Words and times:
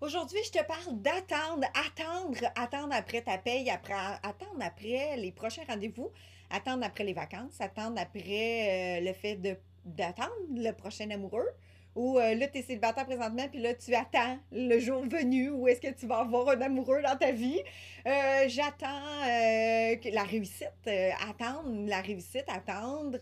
Aujourd'hui, 0.00 0.38
je 0.44 0.52
te 0.52 0.64
parle 0.64 1.02
d'attendre, 1.02 1.66
attendre, 1.74 2.38
attendre 2.54 2.92
après 2.92 3.20
ta 3.20 3.36
paye, 3.36 3.68
après, 3.68 3.94
attendre 3.94 4.60
après 4.60 5.16
les 5.16 5.32
prochains 5.32 5.64
rendez-vous, 5.68 6.12
attendre 6.50 6.84
après 6.84 7.02
les 7.02 7.14
vacances, 7.14 7.60
attendre 7.60 8.00
après 8.00 9.00
euh, 9.00 9.00
le 9.00 9.12
fait 9.12 9.40
d'attendre 9.84 10.30
le 10.54 10.70
prochain 10.70 11.10
amoureux. 11.10 11.48
Ou 11.96 12.16
euh, 12.16 12.36
là, 12.36 12.46
tu 12.46 12.58
es 12.58 12.62
célibataire 12.62 13.06
présentement, 13.06 13.48
puis 13.48 13.60
là, 13.60 13.74
tu 13.74 13.92
attends 13.92 14.38
le 14.52 14.78
jour 14.78 15.02
venu 15.02 15.50
où 15.50 15.66
est-ce 15.66 15.80
que 15.80 15.92
tu 15.92 16.06
vas 16.06 16.18
avoir 16.18 16.50
un 16.50 16.60
amoureux 16.60 17.02
dans 17.02 17.16
ta 17.16 17.32
vie. 17.32 17.60
Euh, 18.06 18.44
j'attends 18.46 19.02
la 19.24 20.22
réussite, 20.22 20.88
attendre 21.28 21.88
la 21.88 22.00
réussite, 22.02 22.44
attendre 22.46 23.18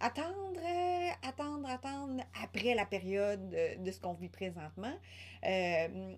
attendre, 0.00 0.60
euh, 0.60 1.28
attendre, 1.28 1.68
attendre 1.68 2.22
après 2.42 2.74
la 2.74 2.86
période 2.86 3.48
de, 3.50 3.90
ce 3.90 4.00
qu'on 4.00 4.14
vit 4.14 4.28
présentement, 4.28 4.94
euh, 5.44 6.14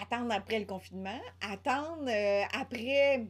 attendre 0.00 0.32
après 0.32 0.58
le 0.58 0.66
confinement, 0.66 1.20
attendre 1.40 2.08
euh, 2.08 2.42
après 2.52 3.26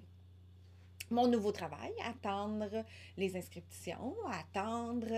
mon 1.11 1.29
nouveau 1.29 1.52
travail, 1.52 1.93
attendre 2.05 2.85
les 3.16 3.37
inscriptions, 3.37 4.15
attendre, 4.33 5.12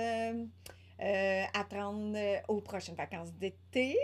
attendre 1.54 2.18
aux 2.48 2.60
prochaines 2.60 2.96
vacances 2.96 3.32
d'été, 3.34 3.96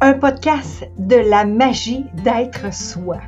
un 0.00 0.14
podcast 0.14 0.88
de 0.96 1.16
la 1.16 1.44
magie 1.44 2.04
d'être 2.22 2.72
soi. 2.72 3.20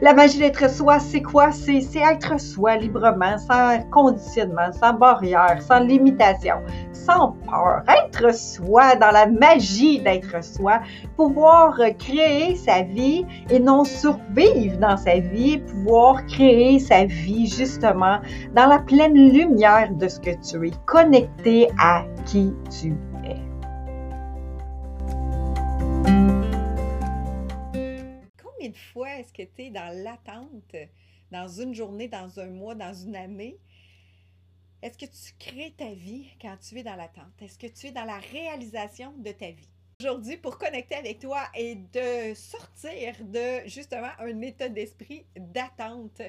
La 0.00 0.14
magie 0.14 0.38
d'être 0.38 0.70
soi, 0.70 1.00
c'est 1.00 1.22
quoi? 1.22 1.50
C'est 1.50 1.82
être 1.96 2.40
soi 2.40 2.76
librement, 2.76 3.36
sans 3.36 3.82
conditionnement, 3.90 4.70
sans 4.72 4.92
barrière, 4.92 5.60
sans 5.60 5.80
limitation, 5.80 6.54
sans 6.92 7.32
peur. 7.44 7.82
Être 7.88 8.32
soi 8.32 8.94
dans 8.94 9.10
la 9.10 9.26
magie 9.26 9.98
d'être 10.00 10.44
soi, 10.44 10.80
pouvoir 11.16 11.76
créer 11.98 12.54
sa 12.54 12.82
vie 12.82 13.26
et 13.50 13.58
non 13.58 13.82
survivre 13.82 14.78
dans 14.78 14.96
sa 14.96 15.18
vie, 15.18 15.58
pouvoir 15.58 16.24
créer 16.26 16.78
sa 16.78 17.04
vie 17.04 17.48
justement 17.48 18.18
dans 18.54 18.66
la 18.66 18.78
pleine 18.78 19.14
lumière 19.14 19.92
de 19.92 20.06
ce 20.06 20.20
que 20.20 20.30
tu 20.48 20.68
es, 20.68 20.72
connecté 20.86 21.68
à 21.80 22.04
qui 22.24 22.54
tu 22.70 22.88
es. 22.88 23.07
Combien 28.68 28.70
de 28.70 28.92
fois 28.92 29.18
est-ce 29.18 29.32
que 29.32 29.42
tu 29.42 29.62
es 29.62 29.70
dans 29.70 30.04
l'attente, 30.04 30.76
dans 31.30 31.48
une 31.48 31.74
journée, 31.74 32.06
dans 32.06 32.38
un 32.38 32.48
mois, 32.48 32.74
dans 32.74 32.92
une 32.92 33.16
année? 33.16 33.58
Est-ce 34.82 34.98
que 34.98 35.06
tu 35.06 35.32
crées 35.38 35.74
ta 35.76 35.92
vie 35.94 36.26
quand 36.40 36.56
tu 36.58 36.78
es 36.78 36.82
dans 36.82 36.96
l'attente? 36.96 37.32
Est-ce 37.40 37.58
que 37.58 37.66
tu 37.66 37.86
es 37.86 37.92
dans 37.92 38.04
la 38.04 38.18
réalisation 38.18 39.12
de 39.16 39.32
ta 39.32 39.50
vie? 39.50 39.68
Aujourd'hui, 40.00 40.36
pour 40.36 40.58
connecter 40.58 40.96
avec 40.96 41.18
toi 41.18 41.44
et 41.54 41.76
de 41.76 42.34
sortir 42.34 43.24
de 43.24 43.66
justement 43.66 44.10
un 44.18 44.40
état 44.42 44.68
d'esprit 44.68 45.24
d'attente. 45.36 46.20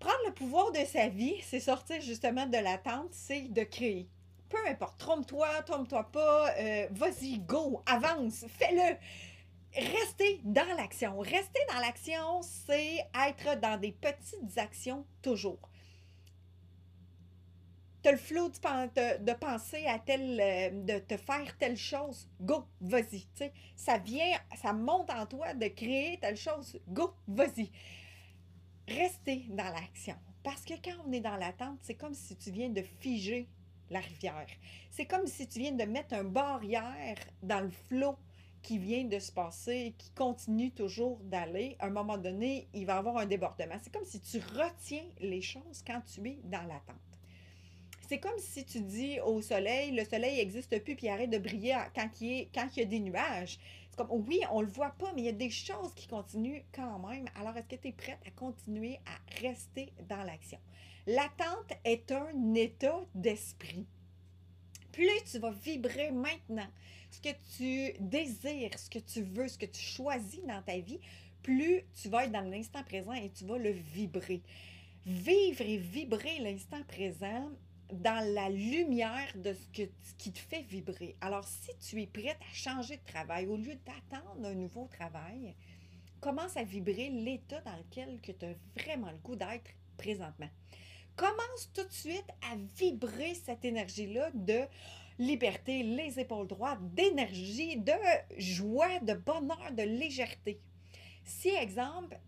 Prendre 0.00 0.26
le 0.26 0.34
pouvoir 0.34 0.72
de 0.72 0.84
sa 0.84 1.08
vie, 1.08 1.36
c'est 1.42 1.60
sortir 1.60 2.00
justement 2.00 2.46
de 2.46 2.58
l'attente, 2.58 3.12
c'est 3.12 3.52
de 3.52 3.62
créer 3.62 4.08
peu 4.52 4.58
importe, 4.68 4.98
trompe-toi, 4.98 5.62
trompe-toi 5.62 6.10
pas, 6.12 6.50
euh, 6.58 6.86
vas-y, 6.90 7.38
go, 7.38 7.82
avance, 7.86 8.44
fais-le. 8.58 8.98
Rester 9.74 10.11
dans 10.52 10.76
l'action. 10.76 11.18
Rester 11.18 11.60
dans 11.72 11.80
l'action, 11.80 12.42
c'est 12.42 13.06
être 13.26 13.58
dans 13.60 13.80
des 13.80 13.92
petites 13.92 14.58
actions 14.58 15.06
toujours. 15.22 15.70
Tu 18.02 18.08
as 18.08 18.12
le 18.12 18.18
flot 18.18 18.48
de, 18.48 19.32
penser 19.34 19.86
à 19.86 19.98
tel, 19.98 20.40
euh, 20.40 20.70
de 20.70 20.98
te 20.98 21.16
faire 21.16 21.56
telle 21.56 21.76
chose, 21.76 22.28
go, 22.40 22.66
vas-y. 22.80 23.26
Ça 23.76 23.96
vient, 23.98 24.38
ça 24.60 24.72
monte 24.72 25.10
en 25.10 25.24
toi 25.24 25.54
de 25.54 25.68
créer 25.68 26.18
telle 26.20 26.36
chose, 26.36 26.78
go, 26.88 27.14
vas-y. 27.28 27.70
Rester 28.88 29.46
dans 29.50 29.72
l'action. 29.72 30.16
Parce 30.42 30.64
que 30.64 30.74
quand 30.84 30.96
on 31.06 31.12
est 31.12 31.20
dans 31.20 31.36
l'attente, 31.36 31.78
c'est 31.82 31.94
comme 31.94 32.14
si 32.14 32.36
tu 32.36 32.50
viens 32.50 32.68
de 32.68 32.82
figer 32.82 33.48
la 33.88 34.00
rivière. 34.00 34.48
C'est 34.90 35.06
comme 35.06 35.26
si 35.26 35.46
tu 35.46 35.60
viens 35.60 35.72
de 35.72 35.84
mettre 35.84 36.14
un 36.14 36.24
barrière 36.24 37.16
dans 37.42 37.60
le 37.60 37.70
flot 37.70 38.18
qui 38.62 38.78
vient 38.78 39.04
de 39.04 39.18
se 39.18 39.32
passer, 39.32 39.94
qui 39.98 40.10
continue 40.10 40.70
toujours 40.70 41.18
d'aller. 41.24 41.76
À 41.78 41.86
un 41.86 41.90
moment 41.90 42.16
donné, 42.16 42.68
il 42.72 42.86
va 42.86 42.96
avoir 42.96 43.18
un 43.18 43.26
débordement. 43.26 43.74
C'est 43.82 43.92
comme 43.92 44.04
si 44.04 44.20
tu 44.20 44.38
retiens 44.38 45.04
les 45.20 45.42
choses 45.42 45.82
quand 45.86 46.00
tu 46.06 46.26
es 46.28 46.38
dans 46.44 46.62
l'attente. 46.62 46.96
C'est 48.08 48.18
comme 48.18 48.38
si 48.38 48.64
tu 48.64 48.80
dis 48.80 49.20
au 49.20 49.40
soleil, 49.40 49.92
le 49.92 50.04
soleil 50.04 50.36
n'existe 50.36 50.82
plus 50.84 50.96
puis 50.96 51.08
arrête 51.08 51.30
de 51.30 51.38
briller 51.38 51.76
quand 51.94 52.08
il, 52.20 52.48
quand 52.54 52.68
il 52.76 52.80
y 52.80 52.82
a 52.82 52.86
des 52.86 53.00
nuages. 53.00 53.58
C'est 53.90 53.96
comme, 53.96 54.24
oui, 54.26 54.40
on 54.50 54.60
ne 54.60 54.66
le 54.66 54.70
voit 54.70 54.94
pas, 54.98 55.12
mais 55.14 55.22
il 55.22 55.24
y 55.26 55.28
a 55.28 55.32
des 55.32 55.50
choses 55.50 55.92
qui 55.94 56.06
continuent 56.06 56.62
quand 56.74 56.98
même. 56.98 57.26
Alors, 57.40 57.56
est-ce 57.56 57.68
que 57.68 57.76
tu 57.76 57.88
es 57.88 57.92
prête 57.92 58.18
à 58.26 58.30
continuer 58.30 58.98
à 59.06 59.40
rester 59.40 59.92
dans 60.08 60.22
l'action? 60.24 60.58
L'attente 61.06 61.72
est 61.84 62.12
un 62.12 62.54
état 62.54 63.00
d'esprit. 63.14 63.86
Plus 64.92 65.24
tu 65.30 65.38
vas 65.38 65.50
vibrer 65.50 66.10
maintenant 66.10 66.68
ce 67.10 67.20
que 67.20 67.34
tu 67.56 67.98
désires, 68.00 68.78
ce 68.78 68.90
que 68.90 68.98
tu 68.98 69.22
veux, 69.22 69.48
ce 69.48 69.58
que 69.58 69.66
tu 69.66 69.80
choisis 69.80 70.42
dans 70.46 70.62
ta 70.62 70.78
vie, 70.78 71.00
plus 71.42 71.82
tu 72.00 72.08
vas 72.08 72.24
être 72.24 72.32
dans 72.32 72.48
l'instant 72.48 72.82
présent 72.84 73.12
et 73.12 73.30
tu 73.30 73.44
vas 73.44 73.58
le 73.58 73.70
vibrer. 73.70 74.42
Vivre 75.04 75.62
et 75.62 75.78
vibrer 75.78 76.38
l'instant 76.38 76.82
présent 76.84 77.50
dans 77.92 78.34
la 78.34 78.48
lumière 78.48 79.28
de 79.34 79.52
ce, 79.52 80.14
qui 80.16 80.32
te 80.32 80.38
fait 80.38 80.62
vibrer. 80.62 81.16
Alors, 81.20 81.44
si 81.44 81.70
tu 81.80 82.00
es 82.00 82.06
prête 82.06 82.38
à 82.40 82.54
changer 82.54 82.96
de 82.96 83.04
travail, 83.04 83.46
au 83.46 83.56
lieu 83.56 83.74
d'attendre 83.84 84.46
un 84.46 84.54
nouveau 84.54 84.88
travail, 84.90 85.54
commence 86.20 86.56
à 86.56 86.62
vibrer 86.62 87.10
l'état 87.10 87.60
dans 87.62 87.76
lequel 87.76 88.18
tu 88.22 88.30
as 88.30 88.54
vraiment 88.80 89.10
le 89.10 89.18
goût 89.18 89.36
d'être 89.36 89.70
présentement 89.98 90.48
commence 91.16 91.70
tout 91.74 91.84
de 91.84 91.92
suite 91.92 92.28
à 92.50 92.56
vibrer 92.76 93.34
cette 93.34 93.64
énergie-là 93.64 94.30
de 94.34 94.60
liberté, 95.18 95.82
les 95.82 96.18
épaules 96.18 96.46
droites, 96.46 96.78
d'énergie, 96.94 97.76
de 97.76 97.92
joie, 98.38 98.98
de 99.00 99.14
bonheur, 99.14 99.72
de 99.72 99.82
légèreté. 99.82 100.60
Si, 101.24 101.48
exemple, 101.48 102.18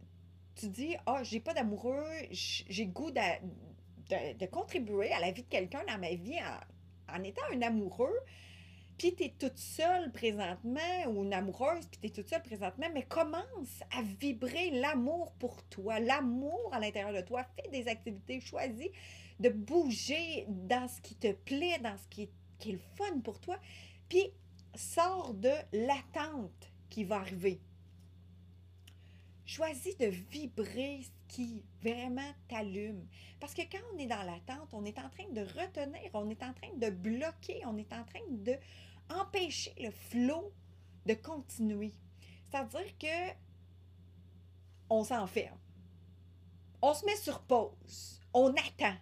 tu 0.54 0.68
dis, 0.68 0.96
ah, 1.06 1.16
oh, 1.18 1.24
j'ai 1.24 1.40
pas 1.40 1.54
d'amoureux, 1.54 2.04
j'ai 2.30 2.86
goût 2.86 3.10
de, 3.10 4.34
de, 4.38 4.46
contribuer 4.46 5.12
à 5.12 5.20
la 5.20 5.32
vie 5.32 5.42
de 5.42 5.48
quelqu'un 5.48 5.82
dans 5.88 5.98
ma 5.98 6.14
vie 6.14 6.38
en, 7.08 7.16
en 7.16 7.22
étant 7.22 7.42
un 7.52 7.62
amoureux, 7.62 8.16
puis 8.98 9.14
tu 9.14 9.30
toute 9.32 9.58
seule 9.58 10.12
présentement, 10.12 11.06
ou 11.08 11.24
une 11.24 11.34
amoureuse, 11.34 11.86
puis 12.00 12.10
tu 12.10 12.22
toute 12.22 12.30
seule 12.30 12.42
présentement, 12.42 12.86
mais 12.92 13.02
commence 13.02 13.82
à 13.90 14.02
vibrer 14.20 14.70
l'amour 14.70 15.32
pour 15.38 15.62
toi, 15.64 16.00
l'amour 16.00 16.70
à 16.72 16.80
l'intérieur 16.80 17.12
de 17.12 17.26
toi. 17.26 17.44
Fais 17.56 17.70
des 17.70 17.88
activités, 17.88 18.40
choisis 18.40 18.88
de 19.40 19.48
bouger 19.48 20.46
dans 20.48 20.88
ce 20.88 21.00
qui 21.00 21.16
te 21.16 21.32
plaît, 21.32 21.78
dans 21.78 21.96
ce 21.96 22.08
qui 22.08 22.28
qui 22.58 22.70
est 22.70 22.72
le 22.72 22.80
fun 22.96 23.20
pour 23.20 23.40
toi, 23.40 23.58
puis 24.08 24.32
sors 24.74 25.34
de 25.34 25.52
l'attente 25.72 26.72
qui 26.88 27.04
va 27.04 27.16
arriver. 27.16 27.60
Choisis 29.46 29.96
de 29.98 30.06
vibrer 30.06 31.02
ce 31.02 31.34
qui 31.34 31.62
vraiment 31.82 32.32
t'allume. 32.48 33.06
Parce 33.40 33.54
que 33.54 33.62
quand 33.62 33.82
on 33.94 33.98
est 33.98 34.06
dans 34.06 34.22
l'attente, 34.22 34.72
on 34.72 34.84
est 34.84 34.98
en 34.98 35.10
train 35.10 35.28
de 35.30 35.40
retenir, 35.40 36.10
on 36.14 36.30
est 36.30 36.42
en 36.42 36.54
train 36.54 36.72
de 36.76 36.90
bloquer, 36.90 37.60
on 37.66 37.76
est 37.76 37.92
en 37.92 38.04
train 38.04 38.26
de 38.30 38.56
empêcher 39.10 39.74
le 39.78 39.90
flot 39.90 40.52
de 41.06 41.14
continuer. 41.14 41.92
C'est-à-dire 42.50 42.98
que 42.98 43.34
on 44.88 45.04
s'enferme. 45.04 45.58
On 46.80 46.94
se 46.94 47.04
met 47.04 47.16
sur 47.16 47.40
pause. 47.42 48.20
On 48.32 48.50
attend. 48.50 48.96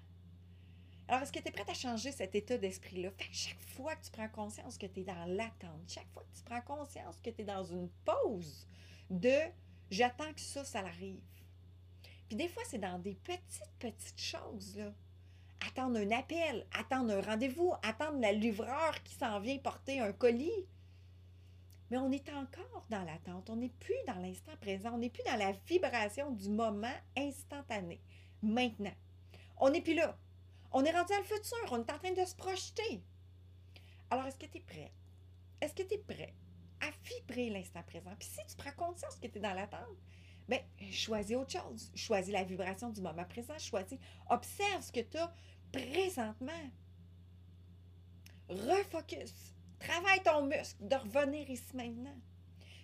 Alors, 1.09 1.22
est-ce 1.22 1.33
que 1.33 1.41
tu 1.41 1.48
es 1.48 1.50
prête 1.50 1.68
à 1.68 1.74
changer 1.74 2.12
cet 2.12 2.34
état 2.34 2.56
d'esprit-là? 2.56 3.10
Fait 3.10 3.28
que 3.28 3.34
chaque 3.34 3.60
fois 3.60 3.95
que 3.97 4.04
tu 4.04 4.10
prends 4.10 4.28
conscience 4.28 4.78
que 4.78 4.86
tu 4.86 5.00
es 5.00 5.04
dans 5.04 5.27
l'attente, 5.27 5.83
chaque 5.88 6.09
fois 6.12 6.22
que 6.22 6.38
tu 6.38 6.45
prends 6.45 6.62
conscience 6.62 7.21
que 7.21 7.30
tu 7.30 7.42
es 7.42 7.45
dans 7.45 7.65
une 7.65 7.88
pause 8.04 8.66
de 9.10 9.38
J'attends 9.92 10.33
que 10.33 10.41
ça, 10.41 10.65
ça 10.65 10.78
arrive. 10.78 11.21
Puis 12.27 12.36
des 12.36 12.48
fois, 12.48 12.62
c'est 12.66 12.78
dans 12.78 12.98
des 12.98 13.15
petites, 13.15 13.71
petites 13.78 14.18
choses, 14.18 14.78
là. 14.78 14.91
Attendre 15.68 15.98
un 15.98 16.10
appel, 16.12 16.66
attendre 16.72 17.12
un 17.12 17.21
rendez-vous, 17.21 17.74
attendre 17.83 18.18
la 18.18 18.33
livreur 18.33 19.03
qui 19.03 19.15
s'en 19.15 19.39
vient 19.39 19.59
porter 19.59 20.00
un 20.00 20.15
colis. 20.15 20.66
Mais 21.91 21.98
on 21.98 22.10
est 22.10 22.27
encore 22.30 22.86
dans 22.89 23.04
l'attente. 23.04 23.50
On 23.50 23.56
n'est 23.56 23.68
plus 23.68 23.94
dans 24.06 24.15
l'instant 24.15 24.56
présent. 24.62 24.92
On 24.94 24.98
n'est 24.98 25.10
plus 25.10 25.24
dans 25.27 25.36
la 25.36 25.53
vibration 25.53 26.30
du 26.30 26.48
moment 26.48 26.97
instantané. 27.15 28.00
Maintenant. 28.41 28.95
On 29.59 29.68
n'est 29.68 29.83
plus 29.83 29.95
là. 29.95 30.18
On 30.72 30.86
est 30.86 30.91
rendu 30.91 31.12
à 31.12 31.18
le 31.18 31.24
futur. 31.24 31.71
On 31.71 31.84
est 31.84 31.92
en 31.92 31.98
train 31.98 32.12
de 32.12 32.24
se 32.24 32.34
projeter. 32.34 33.04
Alors, 34.09 34.24
est-ce 34.24 34.38
que 34.38 34.47
tu 34.47 34.56
es 34.56 34.62
prêt? 34.62 34.91
Est-ce 35.60 35.74
que 35.74 35.83
tu 35.83 35.95
es 35.95 35.98
prêt 35.98 36.34
à 36.83 36.91
vibrer 37.05 37.51
l'instant 37.51 37.83
présent. 37.84 38.15
Puis 38.19 38.29
si 38.29 38.47
tu 38.47 38.57
prends 38.57 38.73
conscience 38.73 39.17
que 39.17 39.27
tu 39.27 39.39
es 39.39 39.41
dans 39.41 39.55
l'attente, 39.55 39.97
bien, 40.49 40.61
choisis 40.91 41.37
autre 41.37 41.53
chose. 41.53 41.91
Choisis 41.95 42.33
la 42.33 42.45
vibration 42.45 42.91
du 42.91 43.01
moment 43.01 43.25
présent. 43.25 43.59
Choisis, 43.59 43.99
observe 44.29 44.83
ce 44.83 44.93
que 44.93 45.01
tu 45.01 45.17
as 45.17 45.33
présentement. 45.73 46.53
refocus. 48.49 49.55
Travaille 49.79 50.23
ton 50.23 50.47
muscle 50.47 50.87
de 50.87 50.97
revenir 50.97 51.49
ici 51.49 51.75
maintenant. 51.75 52.17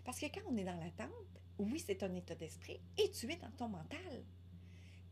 Parce 0.05 0.19
que 0.19 0.27
quand 0.27 0.41
on 0.49 0.57
est 0.57 0.65
dans 0.65 0.79
l'attente, 0.81 1.11
oui, 1.59 1.83
c'est 1.85 2.03
un 2.03 2.15
état 2.15 2.35
d'esprit 2.35 2.81
et 2.97 3.11
tu 3.11 3.31
es 3.31 3.37
dans 3.37 3.51
ton 3.51 3.69
mental. 3.69 4.25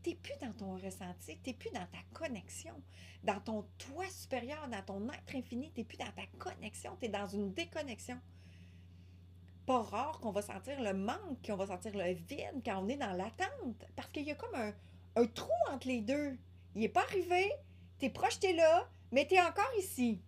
Tu 0.01 0.09
n'es 0.09 0.15
plus 0.15 0.33
dans 0.41 0.53
ton 0.53 0.75
ressenti, 0.77 1.37
tu 1.43 1.49
n'es 1.49 1.55
plus 1.55 1.69
dans 1.71 1.85
ta 1.87 2.01
connexion, 2.13 2.81
dans 3.23 3.39
ton 3.41 3.63
toi 3.77 4.07
supérieur, 4.09 4.67
dans 4.69 4.81
ton 4.83 5.09
être 5.09 5.35
infini, 5.35 5.71
tu 5.71 5.81
n'es 5.81 5.85
plus 5.85 5.97
dans 5.97 6.11
ta 6.11 6.25
connexion, 6.39 6.95
tu 6.97 7.05
es 7.05 7.09
dans 7.09 7.27
une 7.27 7.53
déconnexion. 7.53 8.19
Pas 9.67 9.81
rare 9.81 10.21
qu'on 10.21 10.31
va 10.31 10.41
sentir 10.41 10.81
le 10.81 10.93
manque, 10.93 11.45
qu'on 11.45 11.57
va 11.57 11.67
sentir 11.67 11.91
le 11.93 12.13
vide 12.13 12.63
quand 12.63 12.81
on 12.81 12.87
est 12.87 12.95
dans 12.95 13.11
l'attente, 13.11 13.85
parce 13.97 14.07
qu'il 14.11 14.23
y 14.23 14.31
a 14.31 14.35
comme 14.35 14.55
un, 14.55 15.25
trou 15.25 15.51
entre 15.69 15.89
les 15.89 15.99
deux. 15.99 16.37
Il 16.73 16.79
n'est 16.81 16.87
pas 16.87 17.03
arrivé, 17.03 17.51
tu 17.99 18.05
es 18.05 18.09
projeté 18.09 18.53
là, 18.53 18.89
mais 19.11 19.27
tu 19.27 19.35
es 19.35 19.41
encore 19.41 19.69
ici. 19.77 20.21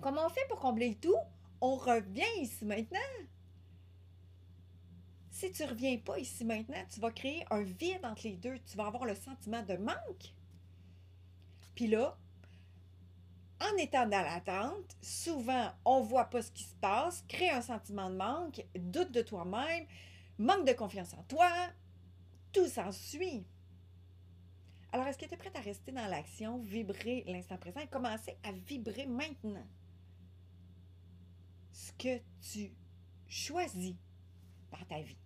Comment 0.00 0.26
on 0.26 0.30
fait 0.30 0.46
pour 0.48 0.58
combler 0.58 0.88
le 0.88 0.94
tout? 0.96 1.14
On 1.60 1.76
revient 1.76 2.40
ici 2.40 2.64
maintenant. 2.64 2.98
Si 5.30 5.52
tu 5.52 5.62
ne 5.62 5.68
reviens 5.68 5.96
pas 5.98 6.18
ici 6.18 6.44
maintenant, 6.44 6.82
tu 6.92 6.98
vas 6.98 7.12
créer 7.12 7.46
un 7.50 7.62
vide 7.62 8.04
entre 8.04 8.24
les 8.24 8.36
deux. 8.36 8.58
Tu 8.66 8.76
vas 8.76 8.86
avoir 8.86 9.04
le 9.04 9.14
sentiment 9.14 9.62
de 9.62 9.76
manque. 9.76 10.34
Puis 11.76 11.86
là, 11.86 12.18
en 13.60 13.76
étant 13.78 14.06
dans 14.06 14.22
l'attente, 14.22 14.96
souvent, 15.00 15.72
on 15.84 16.00
ne 16.00 16.06
voit 16.06 16.26
pas 16.26 16.42
ce 16.42 16.50
qui 16.50 16.64
se 16.64 16.74
passe, 16.74 17.24
crée 17.28 17.50
un 17.50 17.62
sentiment 17.62 18.10
de 18.10 18.16
manque, 18.16 18.64
doute 18.74 19.12
de 19.12 19.22
toi-même, 19.22 19.86
manque 20.38 20.66
de 20.66 20.72
confiance 20.72 21.14
en 21.14 21.22
toi, 21.24 21.50
tout 22.52 22.66
s'ensuit. 22.66 23.46
Alors, 24.92 25.06
est-ce 25.06 25.18
que 25.18 25.26
tu 25.26 25.34
es 25.34 25.36
prête 25.36 25.56
à 25.56 25.60
rester 25.60 25.92
dans 25.92 26.06
l'action, 26.06 26.58
vibrer 26.58 27.24
l'instant 27.26 27.56
présent 27.56 27.80
et 27.80 27.88
commencer 27.88 28.36
à 28.42 28.52
vibrer 28.52 29.06
maintenant? 29.06 29.66
Ce 31.72 31.92
que 31.92 32.20
tu 32.40 32.72
choisis 33.26 33.96
par 34.70 34.86
ta 34.86 35.00
vie. 35.00 35.18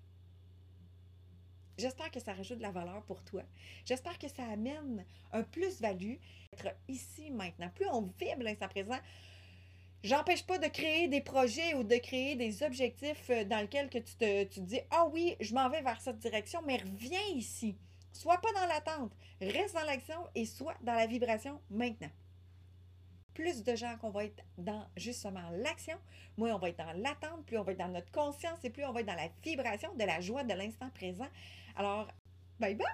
J'espère 1.81 2.11
que 2.11 2.21
ça 2.21 2.35
rajoute 2.35 2.59
de 2.59 2.63
la 2.63 2.71
valeur 2.71 3.03
pour 3.05 3.23
toi. 3.25 3.43
J'espère 3.87 4.19
que 4.19 4.29
ça 4.29 4.45
amène 4.45 5.05
un 5.33 5.43
plus-value. 5.43 6.17
Être 6.53 6.75
ici 6.89 7.31
maintenant. 7.31 7.71
Plus 7.75 7.87
on 7.89 8.03
vibre 8.19 8.43
l'instant 8.43 8.69
présent, 8.69 8.99
J'empêche 10.03 10.47
pas 10.47 10.57
de 10.57 10.67
créer 10.67 11.09
des 11.09 11.21
projets 11.21 11.75
ou 11.75 11.85
de 11.85 11.97
créer 11.97 12.35
des 12.35 12.63
objectifs 12.63 13.29
euh, 13.29 13.45
dans 13.45 13.61
lesquels 13.61 13.91
que 13.91 13.99
tu 13.99 14.15
te, 14.15 14.45
tu 14.45 14.61
dis 14.61 14.81
Ah 14.91 15.07
oui, 15.13 15.37
je 15.41 15.55
m'en 15.55 15.69
vais 15.69 15.83
vers 15.83 16.01
cette 16.01 16.19
direction, 16.19 16.63
mais 16.67 16.79
reviens 16.79 17.21
ici. 17.35 17.77
Sois 18.11 18.39
pas 18.39 18.51
dans 18.55 18.67
l'attente, 18.67 19.13
reste 19.43 19.75
dans 19.75 19.85
l'action 19.85 20.27
et 20.35 20.47
sois 20.47 20.75
dans 20.81 20.95
la 20.95 21.07
vibration 21.07 21.61
maintenant. 21.69 22.09
Plus 23.41 23.65
de 23.65 23.75
gens 23.75 23.97
qu'on 23.97 24.11
va 24.11 24.27
être 24.27 24.45
dans 24.59 24.87
justement 24.99 25.49
l'action, 25.63 25.97
moins 26.37 26.55
on 26.55 26.59
va 26.59 26.69
être 26.69 26.77
dans 26.77 26.93
l'attente, 26.93 27.47
plus 27.47 27.57
on 27.57 27.63
va 27.63 27.73
être 27.73 27.79
dans 27.79 27.89
notre 27.89 28.13
conscience 28.13 28.63
et 28.65 28.69
plus 28.69 28.85
on 28.85 28.93
va 28.93 29.01
être 29.01 29.07
dans 29.07 29.15
la 29.15 29.31
vibration 29.43 29.95
de 29.95 30.05
la 30.05 30.21
joie 30.21 30.45
de 30.45 30.53
l'instant 30.53 30.91
présent. 30.91 31.29
Alors, 31.75 32.09
bye 32.59 32.75
bye! 32.75 32.87